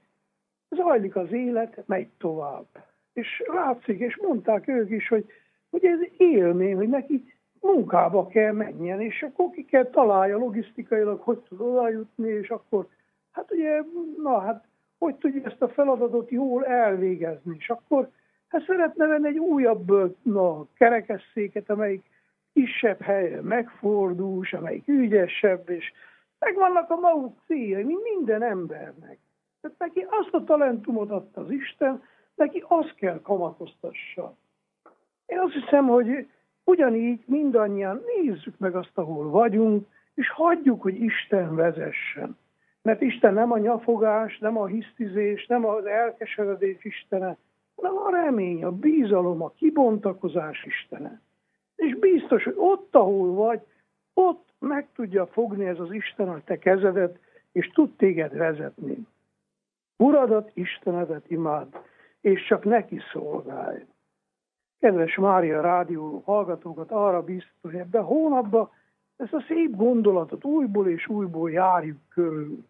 zajlik 0.70 1.16
az 1.16 1.32
élet, 1.32 1.82
megy 1.86 2.08
tovább. 2.18 2.66
És 3.12 3.42
látszik, 3.46 3.98
és 3.98 4.18
mondták 4.22 4.68
ők 4.68 4.90
is, 4.90 5.08
hogy, 5.08 5.26
hogy 5.70 5.84
ez 5.84 5.98
élmény, 6.16 6.76
hogy 6.76 6.88
neki 6.88 7.34
munkába 7.62 8.26
kell 8.26 8.52
menjen, 8.52 9.00
és 9.00 9.22
akkor 9.22 9.50
ki 9.50 9.64
kell 9.64 9.84
találja 9.84 10.36
logisztikailag, 10.36 11.20
hogy 11.20 11.38
tud 11.38 11.60
oda 11.60 11.88
jutni, 11.88 12.28
és 12.28 12.50
akkor, 12.50 12.86
hát 13.32 13.52
ugye, 13.52 13.82
na 14.22 14.40
hát, 14.40 14.64
hogy 14.98 15.14
tudja 15.14 15.42
ezt 15.44 15.62
a 15.62 15.68
feladatot 15.68 16.30
jól 16.30 16.64
elvégezni, 16.64 17.56
és 17.58 17.70
akkor 17.70 18.10
hát 18.48 18.64
szeretne 18.64 19.06
venni 19.06 19.26
egy 19.26 19.38
újabb 19.38 20.16
na, 20.22 20.66
kerekesszéket, 20.74 21.70
amelyik 21.70 22.04
kisebb 22.52 23.00
helyen 23.00 23.44
megfordul, 23.44 24.44
amelyik 24.52 24.88
ügyesebb, 24.88 25.68
és 25.68 25.92
megvannak 26.38 26.90
a 26.90 26.96
maguk 26.96 27.38
céljai, 27.46 27.82
mint 27.82 28.02
minden 28.02 28.42
embernek. 28.42 29.18
Tehát 29.60 29.78
neki 29.78 30.06
azt 30.10 30.34
a 30.34 30.44
talentumot 30.44 31.10
adta 31.10 31.40
az 31.40 31.50
Isten, 31.50 32.02
neki 32.34 32.64
azt 32.68 32.94
kell 32.94 33.20
kamatoztassa. 33.20 34.36
Én 35.26 35.38
azt 35.38 35.52
hiszem, 35.52 35.86
hogy 35.86 36.28
Ugyanígy 36.64 37.22
mindannyian 37.26 38.02
nézzük 38.16 38.58
meg 38.58 38.74
azt, 38.74 38.92
ahol 38.94 39.30
vagyunk, 39.30 39.86
és 40.14 40.30
hagyjuk, 40.30 40.82
hogy 40.82 41.02
Isten 41.02 41.54
vezessen. 41.54 42.36
Mert 42.82 43.00
Isten 43.00 43.34
nem 43.34 43.52
a 43.52 43.58
nyafogás, 43.58 44.38
nem 44.38 44.58
a 44.58 44.66
hisztizés, 44.66 45.46
nem 45.46 45.66
az 45.66 45.84
elkeseredés 45.84 46.84
Istene, 46.84 47.36
hanem 47.74 47.96
a 47.96 48.10
remény, 48.10 48.64
a 48.64 48.70
bízalom, 48.70 49.42
a 49.42 49.52
kibontakozás 49.56 50.64
Istene. 50.64 51.20
És 51.76 51.94
biztos, 51.94 52.44
hogy 52.44 52.54
ott, 52.56 52.94
ahol 52.94 53.32
vagy, 53.32 53.60
ott 54.14 54.48
meg 54.58 54.88
tudja 54.94 55.26
fogni 55.26 55.64
ez 55.64 55.78
az 55.78 55.92
Isten 55.92 56.28
a 56.28 56.40
te 56.44 56.58
kezedet, 56.58 57.18
és 57.52 57.70
tud 57.70 57.96
téged 57.96 58.36
vezetni. 58.36 59.06
Uradat, 59.96 60.50
Istenedet 60.54 61.30
imád, 61.30 61.80
és 62.20 62.46
csak 62.46 62.64
neki 62.64 63.00
szolgálj. 63.12 63.84
Kedves 64.82 65.16
Mária 65.16 65.60
rádió 65.60 66.22
hallgatókat 66.24 66.90
arra 66.90 67.22
biztos, 67.22 67.72
ebben 67.72 68.02
a 68.02 68.04
hónapban 68.04 68.70
ezt 69.16 69.32
a 69.32 69.44
szép 69.48 69.76
gondolatot 69.76 70.44
újból 70.44 70.88
és 70.88 71.08
újból 71.08 71.50
járjuk 71.50 71.98
körül. 72.08 72.64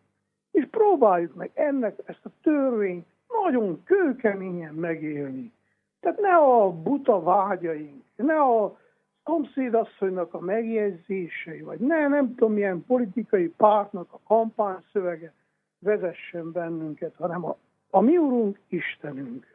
És 0.51 0.67
próbáljuk 0.71 1.35
meg 1.35 1.51
ennek 1.55 1.99
ezt 2.05 2.25
a 2.25 2.31
törvényt 2.43 3.07
nagyon 3.45 3.83
kőkeményen 3.85 4.75
megélni. 4.75 5.53
Tehát 6.01 6.21
ne 6.21 6.35
a 6.35 6.73
buta 6.73 7.23
vágyaink, 7.23 8.05
ne 8.17 8.41
a 8.41 8.79
szomszédasszonynak 9.25 10.35
a 10.35 10.41
megjegyzései, 10.41 11.61
vagy 11.61 11.79
ne, 11.79 12.09
nem 12.09 12.35
tudom, 12.35 12.53
milyen 12.53 12.85
politikai 12.87 13.49
pártnak 13.49 14.13
a 14.13 14.21
kampányszövege 14.27 15.33
vezessen 15.79 16.53
bennünket, 16.53 17.15
hanem 17.17 17.45
a, 17.45 17.57
a 17.91 18.01
mi 18.01 18.17
úrunk 18.17 18.59
Istenünk. 18.69 19.52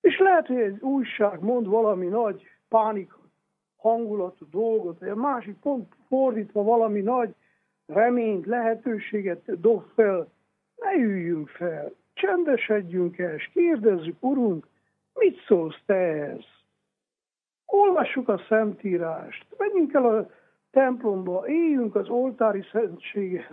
És 0.00 0.18
lehet, 0.18 0.46
hogy 0.46 0.60
egy 0.60 0.80
újság 0.80 1.40
mond 1.40 1.66
valami 1.66 2.06
nagy 2.06 2.46
pánik 2.68 3.12
hangulatú 3.76 4.48
dolgot, 4.50 4.98
vagy 4.98 5.08
a 5.08 5.14
másik 5.14 5.56
pont 5.56 5.94
fordítva 6.08 6.62
valami 6.62 7.00
nagy 7.00 7.34
reményt, 7.86 8.46
lehetőséget 8.46 9.60
dob 9.60 9.84
fel, 9.94 10.28
ne 10.76 10.94
üljünk 10.94 11.48
fel, 11.48 11.92
csendesedjünk 12.12 13.18
el, 13.18 13.34
és 13.34 13.50
kérdezzük, 13.52 14.16
Urunk, 14.20 14.66
mit 15.14 15.44
szólsz 15.46 15.80
te 15.86 15.94
ehhez? 15.94 16.44
Olvassuk 17.66 18.28
a 18.28 18.44
Szentírást, 18.48 19.46
menjünk 19.58 19.92
el 19.92 20.16
a 20.16 20.30
templomba, 20.70 21.46
éljünk 21.46 21.94
az 21.94 22.08
oltári 22.08 22.64
szentség 22.72 23.46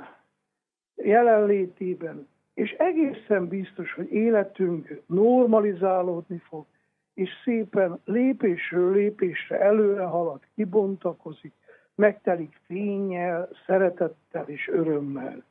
jelenlétében, 0.95 2.27
és 2.57 2.71
egészen 2.71 3.47
biztos, 3.47 3.93
hogy 3.93 4.11
életünk 4.11 5.01
normalizálódni 5.05 6.37
fog, 6.37 6.65
és 7.13 7.29
szépen 7.43 7.99
lépésről 8.05 8.93
lépésre 8.93 9.59
előre 9.59 10.03
halad, 10.03 10.39
kibontakozik, 10.55 11.53
megtelik 11.95 12.59
fényel, 12.65 13.49
szeretettel 13.65 14.47
és 14.47 14.67
örömmel. 14.67 15.43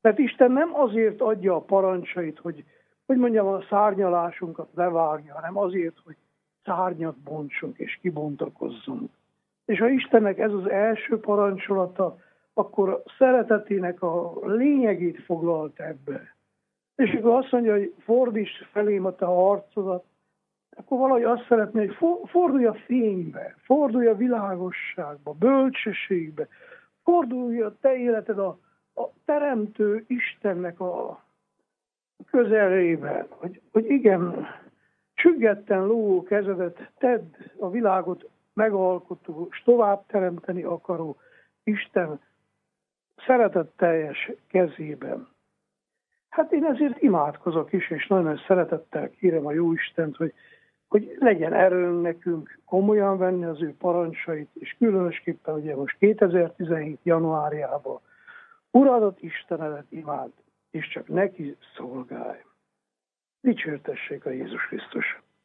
Mert 0.00 0.18
Isten 0.18 0.52
nem 0.52 0.74
azért 0.74 1.20
adja 1.20 1.54
a 1.54 1.60
parancsait, 1.60 2.38
hogy, 2.38 2.64
hogy 3.06 3.16
mondjam, 3.16 3.46
a 3.46 3.62
szárnyalásunkat 3.68 4.68
levágja, 4.74 5.34
hanem 5.34 5.56
azért, 5.56 5.96
hogy 6.04 6.16
szárnyat 6.64 7.16
bontsunk 7.16 7.78
és 7.78 7.98
kibontakozzunk. 8.00 9.10
És 9.64 9.78
ha 9.78 9.88
Istennek 9.88 10.38
ez 10.38 10.52
az 10.52 10.68
első 10.68 11.20
parancsolata, 11.20 12.18
akkor 12.54 13.02
szeretetének 13.18 14.02
a 14.02 14.38
lényegét 14.42 15.22
foglalt 15.22 15.80
ebbe. 15.80 16.38
És 17.00 17.14
akkor 17.14 17.34
azt 17.34 17.52
mondja, 17.52 17.72
hogy 17.72 17.94
fordíts 17.98 18.64
felém 18.72 19.04
a 19.04 19.14
te 19.14 19.24
arcodat, 19.24 20.04
akkor 20.76 20.98
valahogy 20.98 21.22
azt 21.22 21.46
szeretné, 21.48 21.86
hogy 21.86 21.96
fordulj 22.28 22.64
a 22.64 22.74
fénybe, 22.74 23.54
fordulj 23.62 24.06
a 24.06 24.16
világosságba, 24.16 25.32
bölcsességbe, 25.32 26.48
fordulj 27.02 27.60
a 27.60 27.76
te 27.80 27.96
életed 27.96 28.38
a, 28.38 28.58
a 28.94 29.08
teremtő 29.24 30.04
Istennek 30.06 30.80
a 30.80 31.24
közelébe, 32.30 33.26
hogy, 33.30 33.60
hogy 33.72 33.90
igen, 33.90 34.46
csüggetten 35.14 35.86
lógó 35.86 36.22
kezedet 36.22 36.90
tedd 36.98 37.34
a 37.58 37.70
világot 37.70 38.28
megalkotó, 38.52 39.48
és 39.50 39.62
tovább 39.62 40.06
teremteni 40.06 40.62
akaró 40.62 41.16
Isten 41.64 42.20
szeretetteljes 43.26 44.30
kezében. 44.48 45.28
Hát 46.30 46.52
én 46.52 46.64
ezért 46.64 47.02
imádkozok 47.02 47.72
is, 47.72 47.90
és 47.90 48.06
nagyon 48.06 48.40
szeretettel 48.46 49.10
kérem 49.10 49.46
a 49.46 49.52
jó 49.52 49.72
Istent, 49.72 50.16
hogy, 50.16 50.34
hogy 50.88 51.16
legyen 51.18 51.52
erőnk 51.52 52.02
nekünk 52.02 52.58
komolyan 52.64 53.18
venni 53.18 53.44
az 53.44 53.62
ő 53.62 53.74
parancsait, 53.78 54.50
és 54.54 54.76
különösképpen 54.78 55.54
ugye 55.54 55.76
most 55.76 55.96
2017. 55.98 56.98
januárjában 57.02 58.00
Uradat 58.70 59.22
Istenedet 59.22 59.86
imád, 59.88 60.30
és 60.70 60.88
csak 60.88 61.08
neki 61.08 61.56
szolgálj. 61.76 62.40
Dicsértessék 63.40 64.26
a 64.26 64.30
Jézus 64.30 64.66
Krisztus! 64.66 65.20